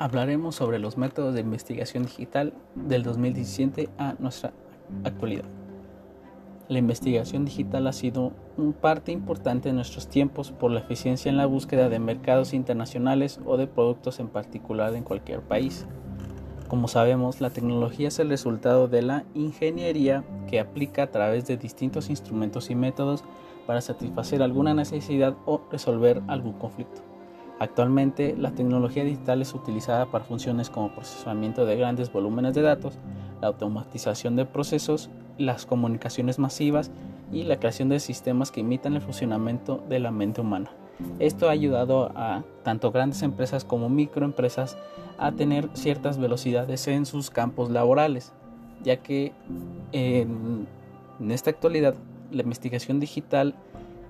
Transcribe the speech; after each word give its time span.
hablaremos 0.00 0.54
sobre 0.54 0.78
los 0.78 0.96
métodos 0.96 1.34
de 1.34 1.42
investigación 1.42 2.04
digital 2.04 2.54
del 2.74 3.02
2017 3.02 3.90
a 3.98 4.14
nuestra 4.18 4.54
actualidad. 5.04 5.44
La 6.68 6.78
investigación 6.78 7.44
digital 7.44 7.86
ha 7.86 7.92
sido 7.92 8.32
un 8.56 8.72
parte 8.72 9.12
importante 9.12 9.68
de 9.68 9.74
nuestros 9.74 10.08
tiempos 10.08 10.52
por 10.52 10.70
la 10.70 10.80
eficiencia 10.80 11.28
en 11.28 11.36
la 11.36 11.44
búsqueda 11.44 11.90
de 11.90 11.98
mercados 11.98 12.54
internacionales 12.54 13.40
o 13.44 13.58
de 13.58 13.66
productos 13.66 14.20
en 14.20 14.28
particular 14.28 14.94
en 14.94 15.04
cualquier 15.04 15.42
país. 15.42 15.84
Como 16.66 16.88
sabemos, 16.88 17.42
la 17.42 17.50
tecnología 17.50 18.08
es 18.08 18.18
el 18.20 18.30
resultado 18.30 18.88
de 18.88 19.02
la 19.02 19.24
ingeniería 19.34 20.24
que 20.48 20.60
aplica 20.60 21.02
a 21.02 21.10
través 21.10 21.46
de 21.46 21.58
distintos 21.58 22.08
instrumentos 22.08 22.70
y 22.70 22.74
métodos 22.74 23.22
para 23.66 23.82
satisfacer 23.82 24.42
alguna 24.42 24.72
necesidad 24.72 25.36
o 25.44 25.60
resolver 25.70 26.22
algún 26.26 26.54
conflicto. 26.54 27.02
Actualmente, 27.60 28.34
la 28.38 28.52
tecnología 28.52 29.04
digital 29.04 29.42
es 29.42 29.52
utilizada 29.52 30.06
para 30.06 30.24
funciones 30.24 30.70
como 30.70 30.94
procesamiento 30.94 31.66
de 31.66 31.76
grandes 31.76 32.10
volúmenes 32.10 32.54
de 32.54 32.62
datos, 32.62 32.94
la 33.42 33.48
automatización 33.48 34.34
de 34.34 34.46
procesos, 34.46 35.10
las 35.36 35.66
comunicaciones 35.66 36.38
masivas 36.38 36.90
y 37.30 37.42
la 37.42 37.58
creación 37.58 37.90
de 37.90 38.00
sistemas 38.00 38.50
que 38.50 38.60
imitan 38.60 38.94
el 38.94 39.02
funcionamiento 39.02 39.84
de 39.90 39.98
la 39.98 40.10
mente 40.10 40.40
humana. 40.40 40.70
Esto 41.18 41.48
ha 41.48 41.52
ayudado 41.52 42.10
a 42.14 42.44
tanto 42.62 42.92
grandes 42.92 43.20
empresas 43.20 43.66
como 43.66 43.90
microempresas 43.90 44.78
a 45.18 45.32
tener 45.32 45.68
ciertas 45.74 46.16
velocidades 46.16 46.88
en 46.88 47.04
sus 47.04 47.28
campos 47.28 47.68
laborales, 47.68 48.32
ya 48.82 48.96
que 48.96 49.34
en, 49.92 50.66
en 51.20 51.30
esta 51.30 51.50
actualidad 51.50 51.94
la 52.30 52.42
investigación 52.42 53.00
digital 53.00 53.54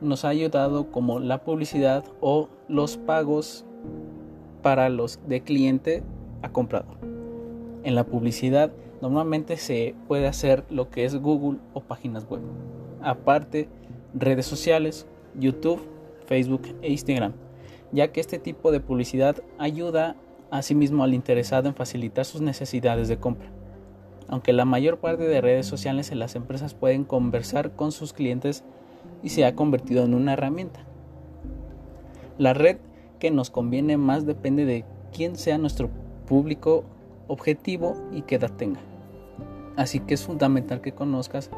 nos 0.00 0.24
ha 0.24 0.28
ayudado 0.28 0.90
como 0.90 1.18
la 1.18 1.42
publicidad 1.42 2.04
o 2.20 2.48
los 2.68 2.96
pagos 2.96 3.64
para 4.62 4.88
los 4.88 5.20
de 5.26 5.42
cliente 5.42 6.02
a 6.42 6.50
comprador. 6.50 6.96
En 7.82 7.94
la 7.94 8.04
publicidad 8.04 8.72
normalmente 9.00 9.56
se 9.56 9.94
puede 10.08 10.26
hacer 10.26 10.64
lo 10.70 10.90
que 10.90 11.04
es 11.04 11.16
Google 11.16 11.58
o 11.74 11.80
páginas 11.80 12.26
web. 12.28 12.40
Aparte, 13.02 13.68
redes 14.14 14.46
sociales, 14.46 15.06
YouTube, 15.38 15.80
Facebook 16.26 16.62
e 16.80 16.90
Instagram, 16.90 17.32
ya 17.92 18.12
que 18.12 18.20
este 18.20 18.38
tipo 18.38 18.72
de 18.72 18.80
publicidad 18.80 19.42
ayuda 19.58 20.16
a 20.50 20.62
sí 20.62 20.74
mismo 20.74 21.04
al 21.04 21.14
interesado 21.14 21.68
en 21.68 21.74
facilitar 21.74 22.24
sus 22.24 22.40
necesidades 22.40 23.08
de 23.08 23.18
compra. 23.18 23.50
Aunque 24.28 24.52
la 24.52 24.64
mayor 24.64 24.98
parte 24.98 25.24
de 25.24 25.40
redes 25.40 25.66
sociales 25.66 26.10
en 26.10 26.18
las 26.18 26.34
empresas 26.34 26.74
pueden 26.74 27.04
conversar 27.04 27.72
con 27.72 27.92
sus 27.92 28.12
clientes 28.12 28.64
y 29.24 29.30
se 29.30 29.44
ha 29.44 29.56
convertido 29.56 30.04
en 30.04 30.14
una 30.14 30.34
herramienta. 30.34 30.80
La 32.38 32.52
red 32.52 32.76
que 33.18 33.30
nos 33.30 33.50
conviene 33.50 33.96
más 33.96 34.26
depende 34.26 34.66
de 34.66 34.84
quién 35.12 35.36
sea 35.36 35.58
nuestro 35.58 35.88
público 36.26 36.84
objetivo 37.26 37.96
y 38.12 38.22
qué 38.22 38.36
edad 38.36 38.52
tenga. 38.52 38.80
Así 39.76 39.98
que 39.98 40.14
es 40.14 40.24
fundamental 40.24 40.80
que 40.80 40.92
conozcas 40.92 41.50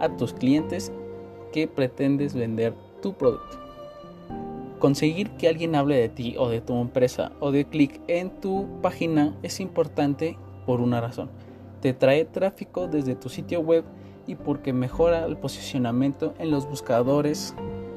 a 0.00 0.08
tus 0.16 0.34
clientes 0.34 0.92
que 1.52 1.66
pretendes 1.66 2.34
vender 2.34 2.74
tu 3.00 3.14
producto. 3.14 3.58
Conseguir 4.78 5.30
que 5.30 5.48
alguien 5.48 5.74
hable 5.74 5.96
de 5.96 6.08
ti 6.10 6.34
o 6.38 6.48
de 6.48 6.60
tu 6.60 6.74
empresa 6.74 7.32
o 7.40 7.52
de 7.52 7.64
clic 7.64 8.00
en 8.06 8.28
tu 8.40 8.66
página 8.82 9.34
es 9.42 9.60
importante 9.60 10.36
por 10.66 10.80
una 10.80 11.00
razón. 11.00 11.30
Te 11.80 11.94
trae 11.94 12.24
tráfico 12.24 12.86
desde 12.86 13.14
tu 13.14 13.28
sitio 13.28 13.60
web 13.60 13.84
y 14.26 14.36
porque 14.36 14.72
mejora 14.72 15.24
el 15.24 15.36
posicionamiento 15.36 16.34
en 16.38 16.50
los 16.50 16.68
buscadores 16.68 17.54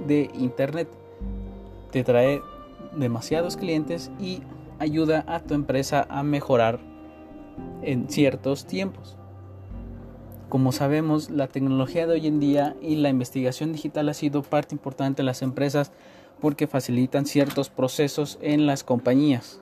de 0.07 0.29
internet. 0.33 0.89
Te 1.91 2.03
trae 2.03 2.41
demasiados 2.95 3.57
clientes 3.57 4.11
y 4.19 4.41
ayuda 4.79 5.23
a 5.27 5.39
tu 5.39 5.53
empresa 5.53 6.05
a 6.09 6.23
mejorar 6.23 6.79
en 7.81 8.09
ciertos 8.09 8.65
tiempos. 8.65 9.17
Como 10.49 10.71
sabemos, 10.71 11.29
la 11.29 11.47
tecnología 11.47 12.07
de 12.07 12.13
hoy 12.13 12.27
en 12.27 12.39
día 12.39 12.75
y 12.81 12.95
la 12.95 13.09
investigación 13.09 13.73
digital 13.73 14.07
ha 14.07 14.13
sido 14.13 14.43
parte 14.43 14.73
importante 14.73 15.21
de 15.21 15.25
las 15.25 15.41
empresas 15.41 15.91
porque 16.39 16.67
facilitan 16.67 17.25
ciertos 17.25 17.69
procesos 17.69 18.37
en 18.41 18.65
las 18.65 18.83
compañías, 18.83 19.61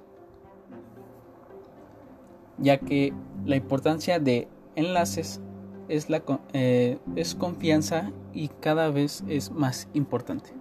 ya 2.59 2.77
que 2.77 3.13
la 3.45 3.55
importancia 3.55 4.19
de 4.19 4.47
enlaces 4.75 5.41
es, 5.87 6.09
la, 6.09 6.23
eh, 6.53 6.97
es 7.15 7.35
confianza 7.35 8.11
y 8.33 8.47
cada 8.47 8.89
vez 8.89 9.23
es 9.27 9.51
más 9.51 9.87
importante. 9.93 10.51